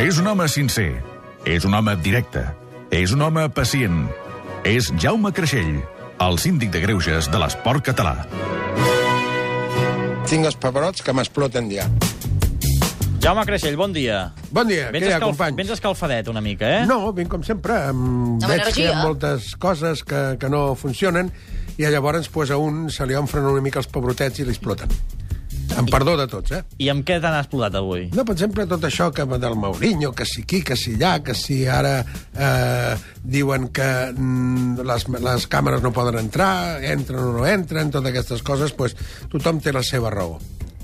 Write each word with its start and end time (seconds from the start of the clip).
És 0.00 0.16
un 0.16 0.30
home 0.30 0.46
sincer. 0.48 0.94
És 1.44 1.66
un 1.68 1.74
home 1.76 1.92
directe. 2.00 2.40
És 2.88 3.12
un 3.12 3.20
home 3.20 3.42
pacient. 3.52 4.06
És 4.64 4.86
Jaume 4.96 5.28
Creixell, 5.36 5.74
el 6.24 6.38
síndic 6.40 6.72
de 6.72 6.80
greuges 6.80 7.28
de 7.28 7.40
l'esport 7.42 7.84
català. 7.84 8.14
Tinc 10.30 10.48
els 10.48 10.56
pebrots 10.56 11.04
que 11.04 11.12
m'exploten 11.12 11.68
ja. 11.74 11.84
Jaume 13.20 13.44
Creixell, 13.44 13.76
bon 13.76 13.92
dia. 13.92 14.30
Bon 14.48 14.72
dia, 14.72 14.88
Vens, 14.88 15.04
què 15.04 15.12
hi 15.12 15.18
ha, 15.18 15.20
companys? 15.20 15.60
Vens 15.60 15.76
escalfadet 15.76 16.32
una 16.32 16.40
mica, 16.40 16.78
eh? 16.80 16.82
No, 16.88 17.12
vinc 17.12 17.28
com 17.36 17.44
sempre. 17.44 17.76
Em... 17.92 18.02
Amb 18.40 18.48
Veig 18.48 18.70
que 18.70 18.80
hi 18.80 18.88
ha 18.88 18.94
energia. 18.94 19.04
moltes 19.04 19.52
coses 19.60 20.00
que, 20.00 20.24
que 20.40 20.48
no 20.48 20.70
funcionen 20.80 21.28
i 21.76 21.84
llavors 21.92 22.32
pues, 22.32 22.48
a 22.48 22.56
un 22.56 22.86
se 22.88 23.04
li 23.04 23.20
enfren 23.20 23.52
una 23.52 23.60
mica 23.60 23.84
els 23.84 23.92
pebrotets 23.92 24.40
i 24.40 24.48
li 24.48 24.56
exploten. 24.56 25.19
Em 25.78 25.86
perdó 25.86 26.16
de 26.18 26.26
tots, 26.30 26.52
eh? 26.56 26.62
I 26.82 26.90
amb 26.92 27.04
què 27.06 27.18
t'han 27.22 27.36
explotat 27.38 27.76
avui? 27.78 28.08
No, 28.16 28.24
per 28.26 28.34
exemple, 28.34 28.66
tot 28.70 28.84
això 28.88 29.10
que 29.14 29.26
del 29.30 29.56
Mourinho, 29.58 30.12
que 30.16 30.26
si 30.26 30.42
aquí, 30.42 30.62
que 30.66 30.76
si 30.76 30.96
allà, 30.96 31.12
que 31.24 31.34
si 31.38 31.62
ara 31.70 32.00
eh, 32.02 32.94
diuen 33.22 33.68
que 33.74 33.90
mm, 34.12 34.86
les, 34.86 35.06
les 35.26 35.46
càmeres 35.50 35.84
no 35.84 35.94
poden 35.96 36.18
entrar, 36.20 36.80
entren 36.82 37.22
o 37.22 37.36
no 37.38 37.46
entren, 37.46 37.92
totes 37.94 38.10
aquestes 38.10 38.42
coses, 38.46 38.74
pues, 38.76 38.96
tothom 39.30 39.62
té 39.62 39.74
la 39.76 39.84
seva 39.86 40.10
raó. 40.14 40.40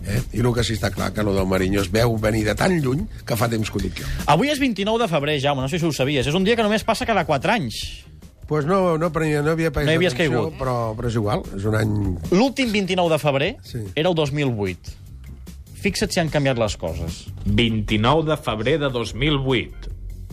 Eh? 0.07 0.21
I 0.39 0.43
el 0.45 0.53
que 0.55 0.63
sí 0.63 0.77
està 0.77 0.93
clar, 0.95 1.11
que 1.13 1.25
el 1.25 1.33
del 1.35 1.49
Mourinho 1.51 1.83
es 1.83 1.91
veu 1.93 2.15
venir 2.23 2.45
de 2.47 2.55
tan 2.59 2.77
lluny 2.83 3.07
que 3.27 3.39
fa 3.39 3.51
temps 3.51 3.71
que 3.71 3.81
ho 3.81 3.83
dic 3.83 4.03
jo. 4.03 4.11
Avui 4.31 4.53
és 4.53 4.63
29 4.63 5.03
de 5.03 5.11
febrer, 5.11 5.41
Jaume, 5.43 5.65
no 5.65 5.71
sé 5.73 5.81
si 5.83 5.89
ho 5.89 5.93
sabies. 5.93 6.29
És 6.31 6.39
un 6.39 6.47
dia 6.47 6.55
que 6.55 6.67
només 6.67 6.87
passa 6.87 7.09
cada 7.09 7.27
4 7.27 7.57
anys. 7.59 7.81
Pues 8.47 8.65
no, 8.65 8.97
no, 8.99 9.09
prenia, 9.11 9.41
no 9.43 9.51
havia 9.57 9.73
paït 9.75 9.89
No 9.89 9.93
hi 9.93 9.99
havies 9.99 10.15
atenció, 10.15 10.45
caigut. 10.45 10.59
Però, 10.61 10.77
però 10.95 11.09
és 11.11 11.17
igual, 11.19 11.43
és 11.57 11.65
un 11.67 11.75
any... 11.75 11.95
L'últim 12.31 12.71
29 12.71 13.11
de 13.11 13.19
febrer 13.19 13.49
Sí. 13.67 13.81
era 13.99 14.09
el 14.09 14.15
2008. 14.15 14.95
Fixa't 15.83 16.11
si 16.15 16.21
han 16.23 16.31
canviat 16.31 16.59
les 16.59 16.77
coses. 16.79 17.25
29 17.45 18.25
de 18.31 18.37
febrer 18.39 18.79
de 18.83 18.89
2008. 18.95 19.91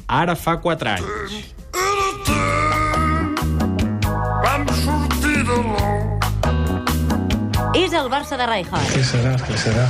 Ara 0.08 0.36
fa 0.38 0.60
4 0.62 0.90
anys. 0.94 1.50
Vam 4.44 4.66
sortir 4.84 5.42
de 5.48 5.58
l'ou. 5.58 6.20
És 7.74 7.94
el 7.98 8.10
Barça 8.14 8.38
de 8.38 8.46
Rijkaard. 8.46 8.94
¿Qué 8.94 9.04
será? 9.04 9.36
¿Qué 9.48 9.58
será? 9.58 9.88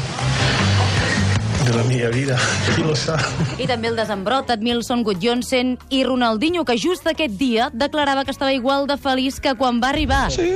De 1.64 1.74
la 1.78 1.84
mia 1.88 2.10
vida. 2.10 2.38
Qui 2.76 2.84
lo 2.84 2.96
sap? 2.96 3.22
I 3.62 3.68
també 3.70 3.88
el 3.88 3.96
desembrot 3.96 4.50
Edmilson 4.52 5.04
Gudjonsen 5.08 5.78
i 5.90 6.04
Ronaldinho, 6.04 6.66
que 6.68 6.76
just 6.78 7.08
aquest 7.08 7.38
dia 7.40 7.70
declarava 7.72 8.26
que 8.26 8.36
estava 8.36 8.52
igual 8.52 8.88
de 8.88 8.98
feliç 9.00 9.40
que 9.40 9.56
quan 9.56 9.80
va 9.84 9.94
arribar. 9.94 10.30
Sí. 10.32 10.52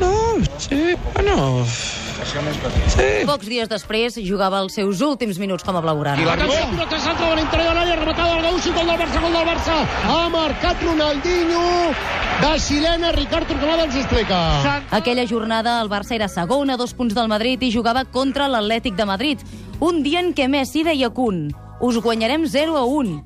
No, 0.00 0.12
sí, 0.58 0.96
bueno... 1.12 1.66
Sí. 2.26 3.04
Pocs 3.28 3.46
dies 3.46 3.68
després 3.70 4.16
jugava 4.26 4.58
els 4.64 4.74
seus 4.74 5.02
últims 5.04 5.38
minuts 5.38 5.62
com 5.62 5.76
a 5.78 5.82
blaugrana. 5.84 6.24
Atenció, 6.32 6.64
pilota 6.72 6.98
centre 7.04 7.28
de 7.28 7.36
l'interior 7.38 7.70
de 7.70 7.76
l'àrea, 7.78 7.98
rematada 8.00 8.32
al 8.34 8.42
Gaúcho, 8.42 8.72
gol 8.74 8.88
del 8.90 8.98
Barça, 9.04 9.20
gol 9.22 9.36
del 9.36 9.46
Barça. 9.46 9.76
Ha 10.08 10.22
marcat 10.32 10.82
Ronaldinho. 10.82 11.66
De 12.40 12.58
Sirena, 12.60 13.12
Ricard 13.12 13.48
Torquemada 13.48 13.84
ens 13.84 13.94
ho 13.96 14.00
explica. 14.00 14.38
Aquella 14.90 15.26
jornada 15.26 15.80
el 15.82 15.88
Barça 15.88 16.14
era 16.14 16.28
segon 16.28 16.70
a 16.70 16.76
dos 16.76 16.92
punts 16.94 17.14
del 17.16 17.28
Madrid 17.28 17.62
i 17.64 17.72
jugava 17.72 18.04
contra 18.04 18.48
l'Atlètic 18.48 18.94
de 18.96 19.06
Madrid. 19.08 19.42
Un 19.80 20.02
dia 20.04 20.20
en 20.20 20.32
què 20.36 20.46
Messi 20.48 20.84
deia 20.84 21.10
Kun, 21.10 21.48
us 21.80 21.98
guanyarem 22.04 22.46
0 22.46 22.76
a 22.76 22.84
1. 22.84 23.16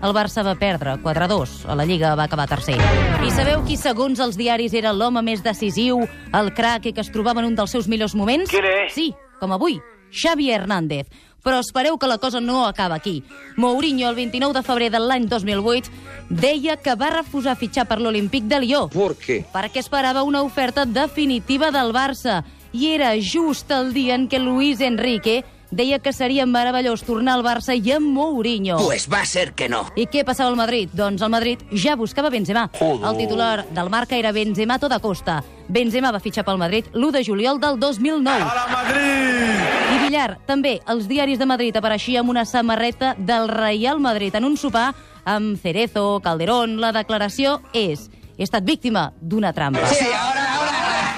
El 0.00 0.14
Barça 0.16 0.44
va 0.46 0.54
perdre 0.56 0.96
4 1.02 1.24
a 1.26 1.28
2. 1.28 1.56
A 1.68 1.76
la 1.76 1.84
Lliga 1.84 2.14
va 2.16 2.24
acabar 2.24 2.48
tercer. 2.48 2.78
I 3.26 3.30
sabeu 3.34 3.64
qui, 3.66 3.76
segons 3.76 4.22
els 4.22 4.38
diaris, 4.38 4.72
era 4.74 4.94
l'home 4.96 5.22
més 5.22 5.42
decisiu, 5.44 6.06
el 6.32 6.54
crac 6.54 6.86
i 6.88 6.94
que 6.96 7.04
es 7.04 7.12
trobava 7.12 7.42
en 7.44 7.50
un 7.50 7.58
dels 7.58 7.74
seus 7.74 7.88
millors 7.90 8.14
moments? 8.14 8.50
Qui? 8.50 8.62
Sí, 8.94 9.10
com 9.42 9.52
avui, 9.52 9.80
Xavi 10.10 10.50
Hernández. 10.50 11.10
Però 11.42 11.60
espereu 11.60 11.96
que 11.98 12.08
la 12.10 12.18
cosa 12.18 12.40
no 12.40 12.66
acaba 12.66 12.94
aquí. 12.96 13.22
Mourinho, 13.56 14.08
el 14.08 14.16
29 14.16 14.58
de 14.58 14.62
febrer 14.66 14.90
de 14.90 15.00
l'any 15.00 15.26
2008, 15.28 15.90
deia 16.30 16.76
que 16.76 16.94
va 16.94 17.10
refusar 17.14 17.56
fitxar 17.56 17.86
per 17.88 18.00
l'Olímpic 18.00 18.44
de 18.44 18.60
Lió. 18.60 18.88
¿Por 18.92 19.16
qué? 19.16 19.44
Perquè 19.52 19.80
esperava 19.80 20.22
una 20.22 20.42
oferta 20.42 20.84
definitiva 20.84 21.70
del 21.70 21.92
Barça. 21.96 22.42
I 22.72 22.92
era 22.94 23.14
just 23.18 23.70
el 23.74 23.92
dia 23.92 24.14
en 24.14 24.28
què 24.30 24.38
Luis 24.38 24.80
Enrique 24.80 25.42
deia 25.70 25.98
que 25.98 26.12
seria 26.12 26.46
meravellós 26.46 27.02
tornar 27.06 27.36
al 27.38 27.44
Barça 27.46 27.74
i 27.76 27.92
amb 27.92 28.10
Mourinho. 28.14 28.78
Pues 28.82 29.06
va 29.10 29.22
a 29.22 29.26
ser 29.26 29.52
que 29.54 29.68
no. 29.68 29.84
I 29.96 30.06
què 30.10 30.24
passava 30.26 30.50
al 30.50 30.58
Madrid? 30.58 30.90
Doncs 30.92 31.22
el 31.22 31.30
Madrid 31.30 31.62
ja 31.72 31.96
buscava 31.96 32.30
Benzema. 32.30 32.68
El 32.80 33.16
titular 33.16 33.66
del 33.70 33.90
Marca 33.90 34.16
era 34.16 34.32
Benzema 34.32 34.76
a 34.76 34.82
tota 34.82 35.00
costa. 35.00 35.40
Benzema 35.68 36.10
va 36.10 36.20
fitxar 36.20 36.44
pel 36.44 36.58
Madrid 36.58 36.90
l'1 36.92 37.12
de 37.14 37.24
juliol 37.24 37.60
del 37.62 37.78
2009. 37.78 38.42
A 38.42 38.54
la 38.54 38.66
Madrid! 38.72 39.94
I 39.94 39.98
Villar, 40.04 40.38
també, 40.46 40.80
els 40.90 41.06
diaris 41.08 41.38
de 41.38 41.46
Madrid 41.46 41.76
apareixia 41.76 42.24
amb 42.24 42.30
una 42.30 42.44
samarreta 42.44 43.14
del 43.18 43.48
Real 43.48 44.00
Madrid 44.00 44.34
en 44.34 44.48
un 44.48 44.56
sopar 44.56 44.90
amb 45.24 45.58
Cerezo, 45.60 46.20
Calderón. 46.24 46.80
La 46.80 46.92
declaració 46.96 47.60
és 47.72 48.08
he 48.36 48.46
estat 48.46 48.64
víctima 48.64 49.12
d'una 49.20 49.52
trampa. 49.52 49.86
Sí, 49.92 50.06
ahora. 50.10 50.39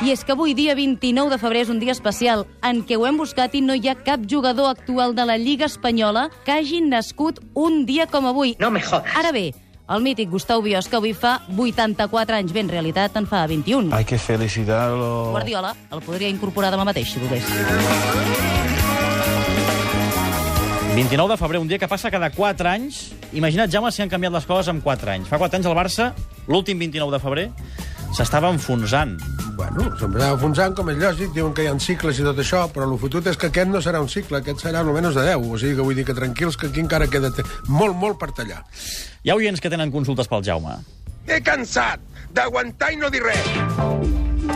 I 0.02 0.10
és 0.10 0.24
que 0.26 0.32
avui, 0.34 0.50
dia 0.50 0.74
29 0.74 1.30
de 1.30 1.36
febrer, 1.38 1.60
és 1.62 1.68
un 1.70 1.78
dia 1.78 1.94
especial 1.94 2.40
en 2.66 2.80
què 2.82 2.96
ho 2.98 3.04
hem 3.06 3.20
buscat 3.20 3.52
i 3.54 3.60
no 3.62 3.76
hi 3.78 3.86
ha 3.86 3.94
cap 3.94 4.24
jugador 4.26 4.72
actual 4.72 5.12
de 5.14 5.22
la 5.28 5.36
Lliga 5.38 5.68
Espanyola 5.70 6.24
que 6.42 6.50
hagi 6.56 6.80
nascut 6.82 7.38
un 7.54 7.84
dia 7.86 8.08
com 8.10 8.26
avui. 8.26 8.56
No 8.58 8.72
me 8.74 8.82
jodas. 8.82 9.06
Ara 9.14 9.30
bé, 9.30 9.52
el 9.86 10.02
mític 10.02 10.26
Gustau 10.32 10.58
Biosca 10.64 10.98
avui 10.98 11.12
fa 11.14 11.36
84 11.54 12.34
anys. 12.34 12.50
Bé, 12.50 12.64
en 12.66 12.72
realitat 12.72 13.14
en 13.20 13.28
fa 13.30 13.44
21. 13.46 13.94
Hay 13.94 14.04
que 14.04 14.18
felicitarlo. 14.18 15.30
Guardiola 15.36 15.70
el 15.92 16.02
podria 16.02 16.32
incorporar 16.34 16.72
demà 16.74 16.88
mateix, 16.88 17.14
si 17.14 17.22
volgués. 17.22 17.46
29 20.96 21.30
de 21.30 21.38
febrer, 21.44 21.62
un 21.62 21.70
dia 21.70 21.78
que 21.78 21.86
passa 21.86 22.10
cada 22.10 22.32
4 22.34 22.72
anys. 22.72 23.12
Imagina't, 23.38 23.70
Jaume, 23.70 23.94
si 23.94 24.02
han 24.02 24.10
canviat 24.10 24.34
les 24.34 24.50
coses 24.50 24.74
en 24.74 24.82
4 24.82 25.14
anys. 25.14 25.30
Fa 25.30 25.38
4 25.38 25.62
anys 25.62 25.70
el 25.70 25.78
Barça, 25.78 26.10
l'últim 26.50 26.82
29 26.82 27.14
de 27.14 27.22
febrer, 27.22 27.48
s'estava 28.18 28.50
enfonsant. 28.50 29.14
Bueno, 29.56 29.84
s'empezava 30.00 30.32
enfonsant, 30.36 30.74
com 30.76 30.88
és 30.92 30.98
lògic, 31.00 31.32
diuen 31.36 31.52
que 31.52 31.66
hi 31.66 31.68
ha 31.68 31.74
cicles 31.82 32.18
i 32.20 32.24
tot 32.24 32.38
això, 32.40 32.62
però 32.72 32.86
el 32.88 32.96
fotut 33.00 33.26
és 33.28 33.36
que 33.36 33.50
aquest 33.50 33.68
no 33.68 33.82
serà 33.84 34.00
un 34.00 34.08
cicle, 34.08 34.40
aquest 34.40 34.64
serà 34.64 34.80
almenys 34.80 35.18
de 35.18 35.26
10. 35.28 35.44
O 35.52 35.60
sigui 35.60 35.76
que 35.76 35.86
vull 35.86 35.98
dir 35.98 36.06
que 36.08 36.16
tranquils, 36.16 36.56
que 36.56 36.70
aquí 36.70 36.80
encara 36.80 37.10
queda 37.12 37.32
molt, 37.68 37.96
molt 37.96 38.18
per 38.20 38.32
tallar. 38.32 38.62
Hi 39.22 39.30
ha 39.30 39.36
oients 39.36 39.60
que 39.60 39.70
tenen 39.72 39.92
consultes 39.92 40.30
pel 40.30 40.44
Jaume. 40.46 40.78
He 41.28 41.38
cansat 41.44 42.00
d'aguantar 42.34 42.92
i 42.94 42.98
no 42.98 43.12
dir 43.12 43.22
res. 43.22 43.52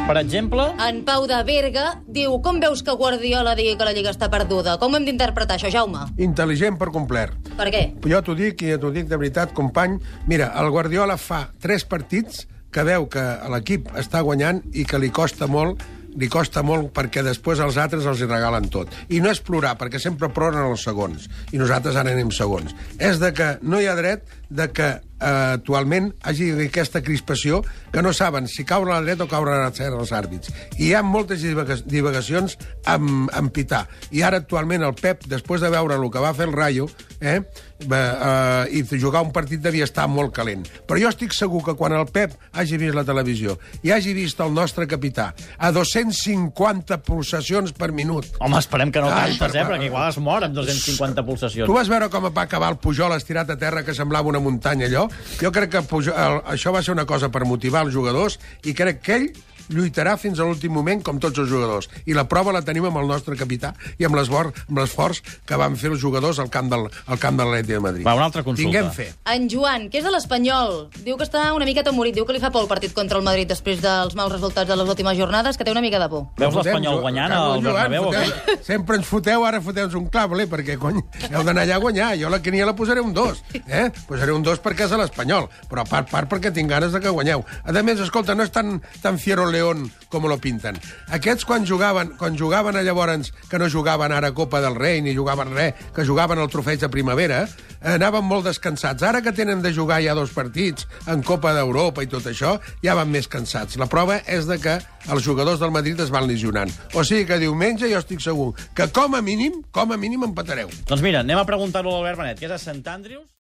Per 0.07 0.17
exemple, 0.19 0.65
En 0.83 1.05
Pau 1.07 1.29
de 1.31 1.37
Berga 1.47 2.01
diu 2.11 2.41
com 2.43 2.59
veus 2.63 2.83
que 2.83 2.95
Guardiola 2.99 3.55
digui 3.59 3.77
que 3.79 3.87
la 3.87 3.93
Lliga 3.95 4.11
està 4.11 4.29
perduda? 4.31 4.79
Com 4.83 4.97
hem 4.97 5.07
d'interpretar 5.07 5.61
això, 5.61 5.71
Jaume? 5.71 6.09
Intel·ligent 6.19 6.79
per 6.79 6.91
complet. 6.95 7.35
Per 7.59 7.69
què? 7.71 7.85
Jo 8.07 8.23
t'ho 8.23 8.35
dic 8.39 8.63
i 8.67 8.75
t'ho 8.81 8.91
dic 8.95 9.07
de 9.11 9.19
veritat, 9.19 9.55
company. 9.55 10.01
Mira, 10.27 10.53
el 10.59 10.71
Guardiola 10.75 11.19
fa 11.21 11.47
tres 11.63 11.87
partits 11.87 12.47
que 12.77 12.85
veu 12.85 13.07
que 13.09 13.23
l'equip 13.49 13.89
està 13.97 14.21
guanyant 14.21 14.61
i 14.77 14.85
que 14.85 15.01
li 15.01 15.09
costa 15.09 15.49
molt 15.49 15.81
li 16.17 16.29
costa 16.33 16.63
molt 16.65 16.91
perquè 16.97 17.21
després 17.25 17.61
els 17.61 17.77
altres 17.81 18.07
els 18.09 18.23
hi 18.23 18.29
regalen 18.29 18.71
tot. 18.73 18.93
I 19.13 19.21
no 19.21 19.29
és 19.29 19.43
plorar, 19.45 19.75
perquè 19.77 20.01
sempre 20.01 20.31
ploren 20.33 20.65
els 20.65 20.85
segons. 20.89 21.27
I 21.53 21.61
nosaltres 21.61 21.97
ara 22.01 22.15
anem 22.17 22.31
segons. 22.33 22.73
És 22.97 23.21
de 23.21 23.35
que 23.37 23.51
no 23.61 23.83
hi 23.83 23.89
ha 23.91 23.97
dret 23.99 24.25
de 24.49 24.69
que 24.73 24.89
actualment 25.21 26.13
hagi 26.23 26.51
aquesta 26.67 27.01
crispació 27.03 27.63
que 27.93 28.03
no 28.03 28.13
saben 28.13 28.47
si 28.49 28.65
caure 28.65 28.93
a 28.93 28.99
la 29.01 29.07
dreta 29.07 29.25
o 29.25 29.29
caure 29.31 29.55
a 29.55 29.63
l'esquerra 29.67 30.01
els 30.01 30.13
àrbits. 30.13 30.53
I 30.79 30.91
hi 30.91 30.95
ha 30.95 31.03
moltes 31.03 31.43
divaga- 31.43 31.81
divagacions 31.85 32.59
amb, 32.85 33.31
amb 33.33 33.53
Pità. 33.57 33.87
I 34.11 34.23
ara 34.23 34.37
actualment 34.43 34.83
el 34.85 34.95
Pep, 34.95 35.25
després 35.27 35.61
de 35.63 35.71
veure 35.73 35.95
el 35.97 36.11
que 36.11 36.21
va 36.21 36.35
fer 36.35 36.47
el 36.49 36.53
Rayo, 36.53 36.89
eh, 37.21 37.41
va, 37.89 38.67
eh, 38.67 38.79
i 38.79 38.83
jugar 39.01 39.23
un 39.25 39.33
partit 39.33 39.61
devia 39.61 39.85
estar 39.85 40.07
molt 40.09 40.33
calent. 40.35 40.67
Però 40.87 41.01
jo 41.01 41.09
estic 41.09 41.33
segur 41.33 41.63
que 41.65 41.75
quan 41.75 41.93
el 41.93 42.07
Pep 42.07 42.35
hagi 42.53 42.77
vist 42.77 42.95
la 42.95 43.05
televisió 43.05 43.59
i 43.83 43.91
hagi 43.93 44.13
vist 44.15 44.41
el 44.41 44.53
nostre 44.53 44.87
capità 44.87 45.33
a 45.59 45.73
250 45.73 46.99
pulsacions 47.03 47.73
per 47.73 47.93
minut, 47.93 48.27
home, 48.41 48.59
esperem 48.59 48.91
que 48.93 49.01
no 49.01 49.09
tantes, 49.09 49.39
per 49.39 49.51
eh, 49.55 49.65
perquè 49.65 49.87
igual 49.89 50.09
es 50.11 50.19
mor 50.19 50.45
amb 50.45 50.55
250 50.57 51.25
pulsacions. 51.27 51.67
Tu 51.69 51.73
vas 51.77 51.89
veure 51.89 52.09
com 52.13 52.29
va 52.29 52.43
acabar 52.47 52.71
el 52.75 52.79
Pujol 52.83 53.13
estirat 53.17 53.51
a 53.51 53.57
terra 53.57 53.85
que 53.85 53.95
semblava 53.95 54.29
una 54.29 54.41
muntanya, 54.41 54.87
allò? 54.87 55.06
Jo 55.41 55.53
crec 55.55 55.73
que 55.75 55.85
Pujol, 55.89 56.41
això 56.47 56.73
va 56.75 56.83
ser 56.83 56.95
una 56.97 57.07
cosa 57.09 57.31
per 57.33 57.45
motivar 57.49 57.85
els 57.87 57.95
jugadors 57.95 58.39
i 58.65 58.75
crec 58.77 59.03
que 59.07 59.19
ell 59.21 59.29
lluitarà 59.73 60.17
fins 60.21 60.39
a 60.41 60.45
l'últim 60.47 60.73
moment 60.73 61.03
com 61.03 61.19
tots 61.23 61.39
els 61.39 61.49
jugadors. 61.51 61.89
I 62.07 62.15
la 62.17 62.27
prova 62.29 62.53
la 62.55 62.63
tenim 62.63 62.85
amb 62.89 62.99
el 63.01 63.07
nostre 63.11 63.37
capità 63.37 63.75
i 63.99 64.05
amb 64.07 64.17
l'esforç 64.19 64.65
amb 64.69 64.79
l'esforç 64.81 65.23
que 65.47 65.57
van 65.59 65.77
fer 65.77 65.91
els 65.93 66.01
jugadors 66.01 66.39
al 66.43 66.51
camp 66.51 66.71
del, 66.73 66.87
al 67.07 67.19
camp 67.23 67.37
de 67.39 67.45
l'Atleti 67.45 67.73
de 67.77 67.81
Madrid. 67.81 68.07
Va, 68.07 68.15
una 68.19 68.27
altra 68.31 68.43
consulta. 68.47 68.63
Tinguem 68.71 68.91
fe. 68.95 69.09
En 69.33 69.49
Joan, 69.51 69.89
que 69.91 69.99
és 70.01 70.05
de 70.07 70.11
l'Espanyol, 70.15 70.89
diu 71.05 71.17
que 71.17 71.25
està 71.27 71.49
una 71.57 71.65
miqueta 71.69 71.93
morit, 71.93 72.15
diu 72.17 72.27
que 72.27 72.33
li 72.37 72.41
fa 72.43 72.51
por 72.55 72.63
el 72.65 72.69
partit 72.71 72.93
contra 72.97 73.19
el 73.19 73.25
Madrid 73.27 73.49
després 73.49 73.81
dels 73.83 74.15
mals 74.19 74.33
resultats 74.33 74.69
de 74.69 74.77
les 74.77 74.89
últimes 74.89 75.17
jornades, 75.19 75.57
que 75.57 75.65
té 75.65 75.71
una 75.75 75.81
mica 75.85 75.99
de 76.03 76.09
por. 76.13 76.27
Veus 76.39 76.55
l'Espanyol 76.61 77.01
guanyant 77.01 77.33
al 77.33 77.61
Joan, 77.63 77.65
Bernabéu 77.65 78.09
o 78.09 78.13
què? 78.15 78.25
foteu- 78.27 78.65
Sempre 78.71 78.97
ens 79.01 79.07
foteu, 79.07 79.45
ara 79.47 79.61
foteu 79.63 79.89
un 79.97 80.09
clable, 80.13 80.47
perquè, 80.51 80.77
cony, 80.79 80.99
heu 81.31 81.43
d'anar 81.47 81.63
allà 81.65 81.77
a 81.79 81.83
guanyar. 81.83 82.13
Jo 82.21 82.29
la 82.33 82.41
quiniela 82.43 82.73
la 82.73 82.77
posaré 82.77 83.01
un 83.01 83.13
2, 83.15 83.43
eh? 83.67 83.91
Posaré 84.09 84.33
un 84.35 84.43
2 84.43 84.59
perquè 84.65 84.87
és 84.89 84.93
a 84.93 84.99
l'Espanyol, 84.99 85.47
però 85.71 85.85
a 85.85 85.89
part, 85.89 86.11
part 86.11 86.29
perquè 86.31 86.51
tinc 86.53 86.69
ganes 86.71 86.93
de 86.93 87.01
que 87.01 87.09
guanyeu. 87.15 87.45
A 87.65 87.73
més, 87.87 88.01
escolta, 88.03 88.35
no 88.35 88.43
és 88.43 88.51
tan, 88.51 88.81
tan 89.03 89.19
fiero 89.23 89.47
León 89.57 89.89
com 90.13 90.27
lo 90.29 90.39
pinten. 90.41 90.79
Aquests, 91.13 91.45
quan 91.49 91.67
jugaven, 91.67 92.15
quan 92.21 92.37
jugaven 92.39 92.77
a 92.77 92.85
llavors, 92.87 93.33
que 93.51 93.59
no 93.59 93.69
jugaven 93.73 94.13
ara 94.15 94.33
Copa 94.37 94.61
del 94.65 94.77
Rei, 94.77 95.03
ni 95.03 95.17
jugaven 95.17 95.53
res, 95.55 95.75
que 95.95 96.07
jugaven 96.07 96.39
al 96.39 96.51
trofeig 96.53 96.81
de 96.81 96.91
primavera, 96.93 97.45
anaven 97.83 98.25
molt 98.25 98.47
descansats. 98.49 99.05
Ara 99.07 99.23
que 99.23 99.35
tenen 99.37 99.63
de 99.65 99.75
jugar 99.75 100.03
ja 100.05 100.17
dos 100.17 100.35
partits 100.37 100.87
en 101.11 101.25
Copa 101.27 101.55
d'Europa 101.57 102.05
i 102.05 102.11
tot 102.11 102.27
això, 102.31 102.57
ja 102.85 102.97
van 102.99 103.13
més 103.13 103.29
cansats. 103.29 103.79
La 103.81 103.91
prova 103.91 104.21
és 104.27 104.49
de 104.49 104.61
que 104.63 104.79
els 105.11 105.27
jugadors 105.27 105.63
del 105.63 105.75
Madrid 105.75 106.01
es 106.01 106.13
van 106.15 106.29
lesionant. 106.29 106.73
O 106.95 107.05
sigui 107.05 107.27
que 107.29 107.41
diumenge 107.43 107.91
jo 107.93 108.03
estic 108.03 108.25
segur 108.25 108.53
que 108.77 108.91
com 108.93 109.15
a 109.15 109.23
mínim, 109.23 109.63
com 109.73 109.93
a 109.93 110.01
mínim 110.01 110.27
empatareu. 110.29 110.71
Doncs 110.87 111.05
mira, 111.05 111.25
anem 111.25 111.41
a 111.41 111.49
preguntar-ho 111.49 111.91
a 111.91 111.99
l'Albert 111.99 112.23
Benet, 112.23 112.43
que 112.43 112.51
és 112.51 112.57
a 112.57 112.63
Sant 112.63 112.85
Andrews. 112.87 113.36